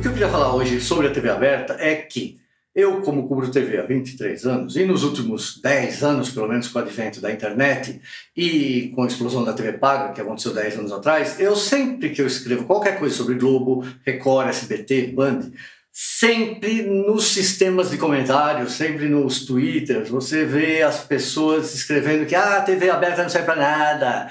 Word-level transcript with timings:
o 0.00 0.02
que 0.02 0.08
eu 0.08 0.12
queria 0.12 0.30
falar 0.30 0.54
hoje 0.54 0.80
sobre 0.80 1.08
a 1.08 1.10
TV 1.10 1.28
aberta 1.28 1.76
é 1.78 1.94
que 1.94 2.40
eu, 2.74 3.02
como 3.02 3.28
cubro 3.28 3.50
TV 3.50 3.76
há 3.76 3.82
23 3.82 4.46
anos, 4.46 4.74
e 4.74 4.86
nos 4.86 5.04
últimos 5.04 5.60
10 5.60 6.02
anos, 6.02 6.30
pelo 6.30 6.48
menos 6.48 6.68
com 6.68 6.78
o 6.78 6.82
advento 6.82 7.20
da 7.20 7.30
internet 7.30 8.00
e 8.34 8.90
com 8.94 9.02
a 9.02 9.06
explosão 9.06 9.44
da 9.44 9.52
TV 9.52 9.74
paga, 9.74 10.14
que 10.14 10.20
aconteceu 10.22 10.54
10 10.54 10.78
anos 10.78 10.92
atrás, 10.92 11.38
eu 11.38 11.54
sempre 11.54 12.08
que 12.08 12.22
eu 12.22 12.26
escrevo 12.26 12.64
qualquer 12.64 12.98
coisa 12.98 13.14
sobre 13.14 13.34
Globo, 13.34 13.86
Record, 14.02 14.48
SBT, 14.48 15.08
Band, 15.08 15.50
sempre 15.92 16.80
nos 16.80 17.26
sistemas 17.26 17.90
de 17.90 17.98
comentários, 17.98 18.72
sempre 18.72 19.06
nos 19.06 19.44
twitters, 19.44 20.08
você 20.08 20.46
vê 20.46 20.80
as 20.80 21.04
pessoas 21.04 21.74
escrevendo 21.74 22.24
que 22.24 22.34
ah, 22.34 22.62
TV 22.62 22.88
aberta 22.88 23.22
não 23.22 23.28
serve 23.28 23.44
para 23.44 23.56
nada, 23.56 24.30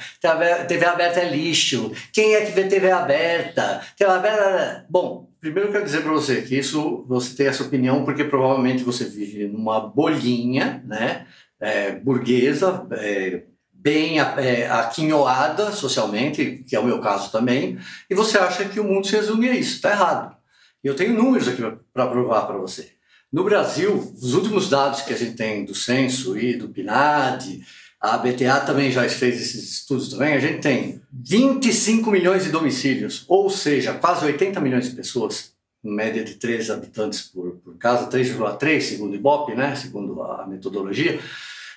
TV 0.68 0.86
aberta 0.86 1.20
é 1.20 1.30
lixo, 1.30 1.92
quem 2.12 2.34
é 2.34 2.44
que 2.44 2.54
vê 2.54 2.64
TV 2.64 2.90
aberta? 2.90 3.82
TV 3.96 4.10
aberta... 4.10 4.88
Bom, 4.90 5.29
primeiro 5.39 5.70
eu 5.70 5.71
quero 5.71 5.85
dizer 5.85 6.02
para 6.02 6.11
você 6.11 6.41
que 6.41 6.57
isso 6.57 7.05
você 7.07 7.35
tem 7.35 7.48
essa 7.48 7.63
opinião 7.63 8.03
porque 8.03 8.23
provavelmente 8.23 8.84
você 8.84 9.05
vive 9.05 9.48
numa 9.48 9.79
bolinha, 9.79 10.84
né, 10.85 11.27
é, 11.59 11.91
burguesa, 11.91 12.88
é, 12.91 13.43
bem 13.71 14.20
é, 14.20 14.70
aquinhoada 14.70 15.71
socialmente, 15.71 16.63
que 16.67 16.75
é 16.75 16.79
o 16.79 16.85
meu 16.85 16.99
caso 16.99 17.31
também, 17.31 17.77
e 18.09 18.15
você 18.15 18.38
acha 18.38 18.65
que 18.65 18.79
o 18.79 18.84
mundo 18.84 19.07
se 19.07 19.15
resume 19.15 19.49
a 19.49 19.55
isso. 19.55 19.75
Está 19.75 19.91
errado. 19.91 20.35
Eu 20.84 20.95
tenho 20.95 21.13
números 21.13 21.48
aqui 21.48 21.62
para 21.93 22.07
provar 22.07 22.45
para 22.45 22.57
você. 22.57 22.91
No 23.31 23.43
Brasil, 23.43 23.95
os 23.95 24.34
últimos 24.34 24.70
dados 24.70 25.01
que 25.01 25.13
a 25.13 25.17
gente 25.17 25.35
tem 25.35 25.63
do 25.63 25.76
censo 25.76 26.37
e 26.37 26.55
do 26.55 26.70
PNAD, 26.70 27.62
a 27.99 28.17
BTA 28.17 28.62
também 28.62 28.91
já 28.91 29.08
fez 29.09 29.41
esses 29.41 29.71
estudos 29.71 30.09
também, 30.09 30.34
a 30.34 30.40
gente 30.40 30.62
tem 30.62 31.02
25 31.12 32.09
milhões 32.09 32.45
de 32.45 32.52
domicílios, 32.52 33.26
ou 33.27 33.49
seja, 33.49 33.94
quase 33.94 34.26
80 34.26 34.59
milhões 34.62 34.90
de 34.90 34.95
pessoas, 34.95 35.52
em 35.84 35.94
média 35.94 36.23
de 36.23 36.35
3 36.35 36.70
habitantes 36.70 37.21
por, 37.21 37.57
por 37.63 37.77
casa, 37.77 38.09
3,3 38.09 38.82
segundo 38.82 39.12
o 39.12 39.15
IBOP, 39.15 39.54
né, 39.54 39.76
segundo 39.76 40.21
a 40.21 40.48
metodologia. 40.48 41.20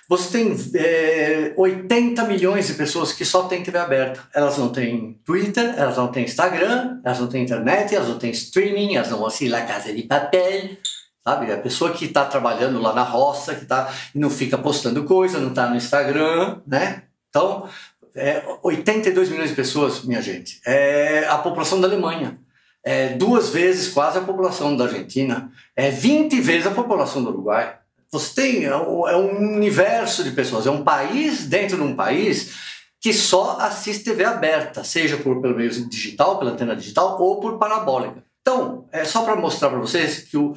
Você 0.09 0.37
tem 0.37 0.55
é, 0.75 1.53
80 1.55 2.23
milhões 2.25 2.67
de 2.67 2.73
pessoas 2.73 3.13
que 3.13 3.23
só 3.23 3.43
têm 3.43 3.63
TV 3.63 3.77
aberta. 3.77 4.21
Elas 4.33 4.57
não 4.57 4.69
têm 4.69 5.17
Twitter, 5.25 5.73
elas 5.77 5.95
não 5.95 6.09
têm 6.09 6.25
Instagram, 6.25 6.99
elas 7.03 7.19
não 7.19 7.27
têm 7.27 7.43
internet, 7.43 7.95
elas 7.95 8.09
não 8.09 8.19
têm 8.19 8.31
streaming, 8.31 8.95
elas 8.95 9.09
não 9.09 9.19
vão 9.19 9.27
assim, 9.27 9.47
La 9.47 9.61
Casa 9.61 9.93
de 9.93 10.03
Papel, 10.03 10.77
sabe? 11.23 11.51
A 11.51 11.57
pessoa 11.57 11.91
que 11.91 12.05
está 12.05 12.25
trabalhando 12.25 12.81
lá 12.81 12.93
na 12.93 13.03
roça, 13.03 13.55
que 13.55 13.65
tá 13.65 13.91
não 14.13 14.29
fica 14.29 14.57
postando 14.57 15.03
coisa, 15.05 15.39
não 15.39 15.49
está 15.49 15.67
no 15.69 15.75
Instagram, 15.75 16.61
né? 16.67 17.03
Então, 17.29 17.67
é, 18.15 18.43
82 18.61 19.29
milhões 19.29 19.49
de 19.49 19.55
pessoas, 19.55 20.03
minha 20.03 20.21
gente. 20.21 20.59
É 20.65 21.25
a 21.27 21.37
população 21.37 21.79
da 21.79 21.87
Alemanha. 21.87 22.37
É 22.83 23.09
duas 23.09 23.49
vezes 23.49 23.87
quase 23.87 24.17
a 24.17 24.21
população 24.21 24.75
da 24.75 24.85
Argentina. 24.85 25.49
É 25.75 25.89
20 25.89 26.39
vezes 26.41 26.67
a 26.67 26.71
população 26.71 27.23
do 27.23 27.29
Uruguai. 27.29 27.77
Você 28.11 28.41
tem 28.41 28.65
é 28.65 28.69
é 28.69 28.75
um 28.75 29.55
universo 29.55 30.23
de 30.23 30.31
pessoas, 30.31 30.67
é 30.67 30.69
um 30.69 30.83
país 30.83 31.47
dentro 31.47 31.77
de 31.77 31.83
um 31.83 31.95
país 31.95 32.53
que 33.01 33.11
só 33.11 33.57
assiste 33.59 34.03
TV 34.03 34.23
aberta, 34.23 34.83
seja 34.83 35.17
por 35.17 35.41
pelo 35.41 35.55
meio 35.55 35.69
digital, 35.89 36.37
pela 36.37 36.51
antena 36.51 36.75
digital 36.75 37.19
ou 37.19 37.39
por 37.39 37.57
parabólica. 37.57 38.23
Então, 38.41 38.85
é 38.91 39.03
só 39.03 39.23
para 39.23 39.35
mostrar 39.35 39.69
para 39.69 39.79
vocês 39.79 40.19
que 40.19 40.37
o, 40.37 40.53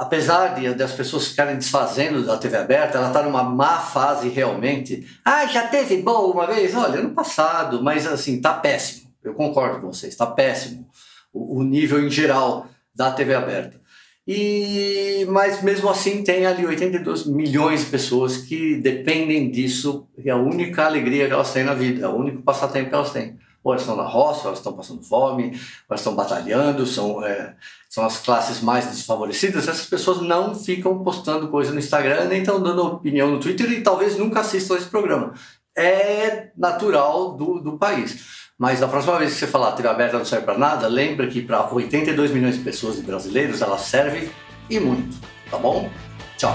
apesar 0.00 0.54
de 0.54 0.72
das 0.72 0.92
pessoas 0.92 1.28
ficarem 1.28 1.56
desfazendo 1.56 2.24
da 2.24 2.38
TV 2.38 2.56
aberta, 2.56 2.96
ela 2.96 3.08
está 3.08 3.22
numa 3.22 3.44
má 3.44 3.78
fase 3.80 4.30
realmente. 4.30 5.06
Ah, 5.22 5.44
já 5.44 5.68
teve 5.68 5.98
boa 5.98 6.32
uma 6.32 6.46
vez? 6.46 6.74
Olha, 6.74 7.02
no 7.02 7.10
passado, 7.10 7.82
mas 7.82 8.06
assim, 8.06 8.36
está 8.36 8.54
péssimo. 8.54 9.10
Eu 9.22 9.34
concordo 9.34 9.78
com 9.78 9.92
vocês, 9.92 10.14
está 10.14 10.24
péssimo 10.24 10.88
o, 11.30 11.58
o, 11.58 11.62
nível 11.62 12.02
em 12.02 12.08
geral 12.08 12.66
da 12.94 13.10
TV 13.10 13.34
aberta. 13.34 13.78
E, 14.26 15.26
mas 15.28 15.62
mesmo 15.62 15.90
assim 15.90 16.24
tem 16.24 16.46
ali 16.46 16.64
82 16.64 17.26
milhões 17.26 17.80
de 17.80 17.90
pessoas 17.90 18.38
que 18.38 18.76
dependem 18.76 19.50
disso 19.50 20.08
é 20.24 20.30
a 20.30 20.36
única 20.36 20.86
alegria 20.86 21.26
que 21.26 21.32
elas 21.34 21.52
têm 21.52 21.64
na 21.64 21.74
vida, 21.74 22.06
é 22.06 22.08
o 22.08 22.16
único 22.16 22.40
passatempo 22.40 22.88
que 22.88 22.94
elas 22.94 23.12
têm 23.12 23.36
ou 23.62 23.72
elas 23.72 23.82
estão 23.82 23.96
na 23.96 24.04
roça, 24.04 24.46
elas 24.46 24.58
estão 24.58 24.72
passando 24.72 25.02
fome, 25.02 25.60
elas 25.88 26.00
estão 26.00 26.14
batalhando, 26.14 26.86
são, 26.86 27.24
é, 27.24 27.54
são 27.88 28.04
as 28.04 28.18
classes 28.18 28.60
mais 28.60 28.86
desfavorecidas, 28.86 29.68
essas 29.68 29.86
pessoas 29.86 30.20
não 30.20 30.54
ficam 30.54 31.02
postando 31.02 31.48
coisa 31.48 31.72
no 31.72 31.78
Instagram, 31.78 32.24
nem 32.24 32.40
estão 32.40 32.62
dando 32.62 32.86
opinião 32.86 33.30
no 33.30 33.40
Twitter 33.40 33.70
e 33.72 33.82
talvez 33.82 34.16
nunca 34.16 34.40
assistam 34.40 34.76
esse 34.76 34.86
programa. 34.86 35.34
É 35.76 36.50
natural 36.56 37.34
do, 37.34 37.60
do 37.60 37.78
país. 37.78 38.50
Mas 38.58 38.80
da 38.80 38.88
próxima 38.88 39.18
vez 39.18 39.32
que 39.32 39.38
você 39.38 39.46
falar 39.46 39.72
TV 39.72 39.88
aberta 39.88 40.18
não 40.18 40.24
serve 40.24 40.44
para 40.44 40.58
nada, 40.58 40.86
lembra 40.86 41.26
que 41.26 41.40
para 41.40 41.72
82 41.72 42.30
milhões 42.30 42.58
de 42.58 42.62
pessoas 42.62 42.96
de 42.96 43.02
brasileiros 43.02 43.62
ela 43.62 43.78
serve 43.78 44.30
e 44.68 44.78
muito, 44.78 45.16
tá 45.50 45.56
bom? 45.56 45.88
Tchau! 46.36 46.54